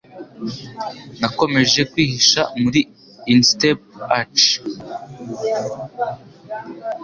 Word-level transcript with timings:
Nakomeje 1.19 1.81
kwihisha 1.91 2.41
muri 2.61 2.81
instep 3.33 3.79
arch 4.19 4.45